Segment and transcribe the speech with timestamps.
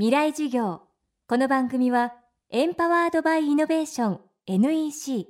[0.00, 0.80] 未来授業。
[1.28, 2.14] この番組は
[2.48, 5.26] エンパワードバイイノベーション NEC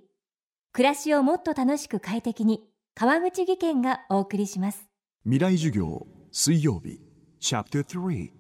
[0.72, 2.62] 暮らしをもっと楽しく快適に
[2.94, 4.88] 川口義賢がお送りします。
[5.24, 7.00] 未来授業水曜日
[7.40, 8.30] チャプター3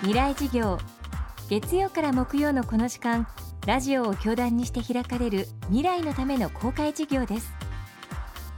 [0.00, 0.76] 未来授業。
[1.48, 3.26] 月曜から木曜のこの時間
[3.66, 7.50] ラジオを教壇にして開かれる未来のための公開授業です。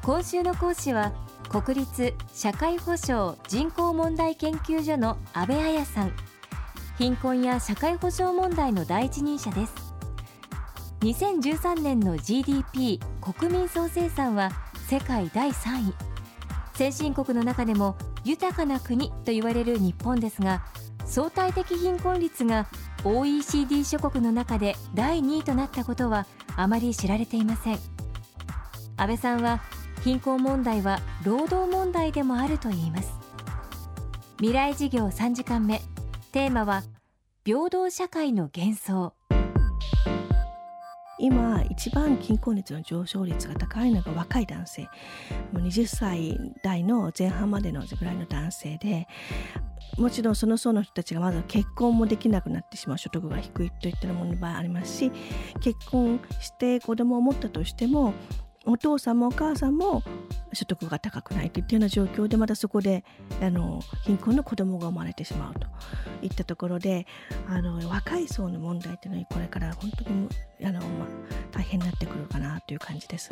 [0.03, 1.13] 今週の講師は
[1.55, 6.13] 国立社会保障人口問題研究所の安倍彩さん。
[6.99, 9.73] 貧困や社会保障問題の第一人者です。
[11.03, 14.51] 2013年の GDP 国民総生産は
[14.89, 15.95] 世界第3位。
[16.75, 17.95] 先進国の中でも
[18.25, 20.65] 豊かな国と言われる日本ですが
[21.05, 22.67] 相対的貧困率が
[23.05, 27.79] OECD 諸国の中で第2位となったことはあまり知られていません。
[28.97, 29.61] 安倍さんは
[30.05, 33.11] 貧困問題は労働問題でもあると言います。
[34.37, 35.81] 未来事業3時間目。
[36.31, 36.83] テーマは
[37.43, 39.15] 平等社会の幻想。
[41.19, 44.83] 今一番貧困率の上昇率が高いのが若い男性。
[45.53, 49.09] もう20歳代の前半までのぐらいの男性で
[49.97, 55.13] もちろんその層の人たちがまず結婚もできなくなってしまう所得が低いといったものの場合ありますし
[55.61, 58.13] 結婚して子供を持ったとしても
[58.67, 60.03] お父さんもお母さんも
[60.53, 63.05] 所得が高くないといったような状況でまたそこで
[63.43, 65.67] あの貧困の子供が生まれてしまうと
[66.23, 67.07] いったところで
[67.49, 70.29] あの若い層の問題というのはこれから本当に
[70.65, 71.09] あの、まあ、
[71.53, 73.31] 大変になってくるかなという感じです。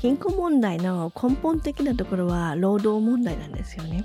[0.00, 4.04] 貧困問題の根本的なところは労働問題なんですよね。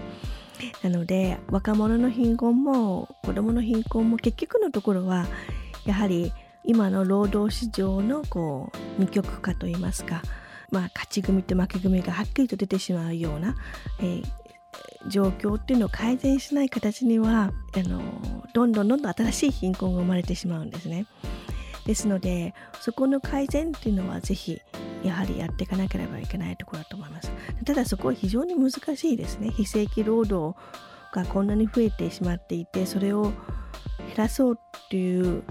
[0.83, 5.27] なので若者の貧困も子どもの貧困も結局のところは
[5.85, 10.21] やはり今の労働市場のこう二極化といいますか
[10.71, 13.55] まあ、勝ち組と負け組がはっきりと出てしまうような、
[13.99, 14.23] えー、
[15.07, 18.01] 状況っていうのを改善しない形にはあの
[18.53, 21.05] どんどんどんどん新しい貧困が生まれてしまうんですね。
[21.85, 24.59] ですのでそこの改善っていうのはぜひ
[25.03, 27.31] やはりやっていかなければいけないところだと思います。
[27.65, 29.51] ただそこは非常に難しいですね。
[29.51, 30.57] 非正規労働
[31.13, 33.33] がこんなに増えてしまっていてそれを減
[34.17, 35.43] らそうっていう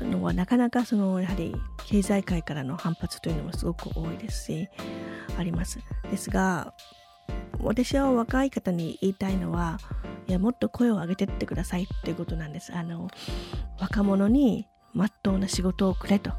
[0.00, 1.54] のはなかなかそのやはり
[1.92, 4.68] 経済界からの反発というのもすごく多いですし
[5.36, 5.78] あります。
[6.10, 6.72] ですが
[7.60, 9.78] 私は若い方に言いたいのは
[10.26, 12.74] いやもっと声を上げてってくださいっていうことなんです。
[12.74, 13.08] あの
[13.78, 16.30] 若者にまっとうな仕事をくれと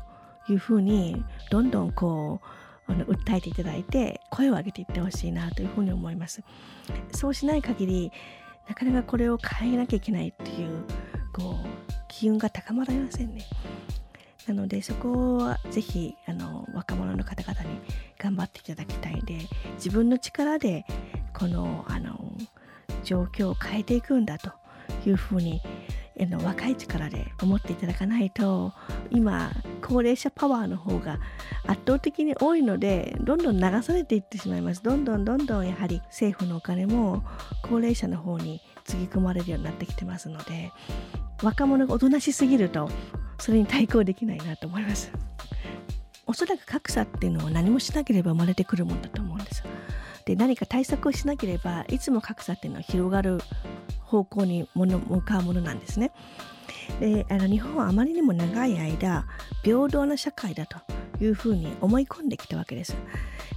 [0.50, 2.42] いうふうにどんどんこ
[2.88, 6.42] うあの訴えていただいて声を上げていってほしいなというふうに思います。
[7.12, 8.12] そうしない限り
[8.68, 10.84] なかなかこれを変えなきゃいけないっていう
[11.32, 13.46] こう機運が高まりませんね。
[14.48, 17.80] なのでそこはぜひあの若者の方々に
[18.18, 19.40] 頑張っていただきたいで
[19.76, 20.86] 自分の力で
[21.34, 22.20] このあの
[23.04, 24.52] 状況を変えていくんだと
[25.06, 25.62] いうふうに
[26.22, 28.74] あの若い力で思っていただかないと
[29.10, 31.20] 今高齢者パワーの方が
[31.66, 34.84] 圧倒的に多いのでどんどん流されていってしまいます。
[34.84, 37.24] どんどんどんどんやはり政府のお金も
[37.64, 40.72] 高齢者の方につぎ込まれるようになってきてますので
[41.42, 42.90] 若者がおとなしすぎると
[43.44, 45.12] それに対抗できないなと思います。
[46.26, 49.66] おそらく格差っていうのは何もしなければ生まれてくるもんだと思うんです。
[50.24, 53.42] で何か対策をしなければいつも格差っていうのは広がる
[54.00, 56.12] 方向に向かうものなんですね。
[57.02, 59.26] であの日本はあまりにも長い間
[59.62, 60.78] 平等な社会だと
[61.20, 62.96] いうふうに思い込んできたわけです。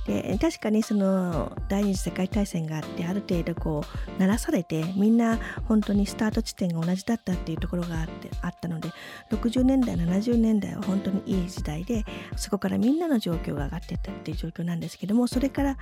[0.06, 3.82] で確かにその第二次世界大戦があってある程度こ
[4.16, 8.90] う鳴らされてみんな本当にスタート地点が同じだったっていうところがあってあったので
[9.30, 12.04] 60年代70年代は本当にいい時代で
[12.36, 15.76] そこからみんなの状況が上がっていったっていう状況なんですけどもそれから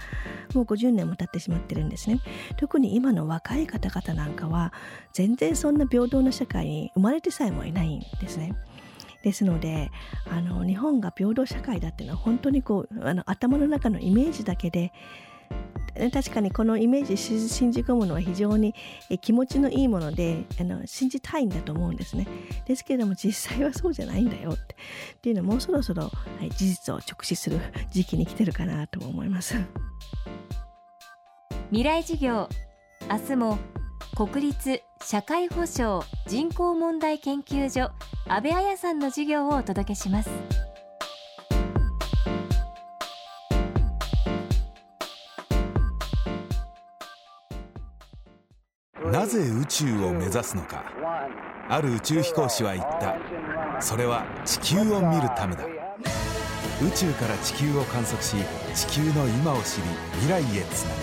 [0.55, 2.21] もう50年も経ってしまってるんですね
[2.57, 4.73] 特に今の若い方々なんかは
[5.13, 8.55] 全然そんな平等な社会に生まれてさえもいないんですね。
[9.25, 9.91] ですので
[10.31, 14.93] あの日本が平等社会だっていうのは本当にこうあの頭の中のイメージだけで
[16.13, 18.75] 確かにこのイメージ信じ込むのは非常に
[19.23, 22.27] 気持ちのいいものであの信じたいんだと思うんですね。
[22.67, 26.11] ですけれども実際はそうじゃないんだよってっていうのはもうそろそろ、は
[26.43, 27.61] い、事実を直視する
[27.91, 29.55] 時期に来てるかなと思います。
[31.71, 32.49] 未来事業
[33.11, 33.59] 明日も
[34.15, 37.93] 国立社会保障人口問題研究所
[38.27, 40.31] 安倍彩さんの授業をお届けします。
[49.13, 50.85] なぜ宇宙を目指すのか。
[51.69, 53.17] ある宇宙飛行士は言った。
[53.81, 55.65] それは地球を見るためだ。
[56.83, 58.37] 宇宙から地球を観測し
[58.75, 59.83] 地球の今を知り
[60.21, 60.95] 未来へつな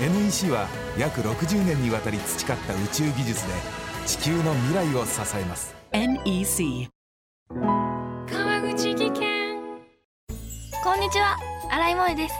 [0.00, 0.14] ぐ。
[0.20, 3.52] NEC は約60年にわたり培った宇宙技術で
[4.06, 5.81] 地球の未来を支えます。
[5.94, 6.88] NEC
[7.50, 9.58] 川口技研。
[10.82, 11.36] こんにちは。
[11.70, 12.34] 新井萌です。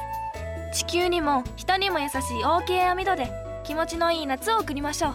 [0.73, 3.31] 地球にも人にも優しい OK 網戸で
[3.65, 5.13] 気持ちのいい夏を送りましょう。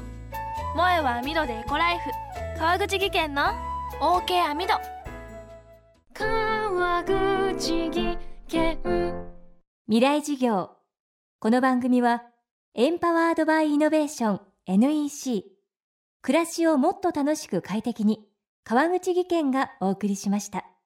[0.76, 2.12] 萌えは網戸でエコライフ。
[2.60, 3.42] 川口技研の
[4.00, 4.74] OK 網戸。
[6.14, 8.78] 川口技研。
[9.88, 10.70] 未来事業。
[11.40, 12.22] この番組は
[12.76, 15.58] エンパワードバイイノベーション NEC
[16.22, 18.27] 暮らしをもっと楽しく快適に
[18.70, 20.77] 川口義賢がお送りしました。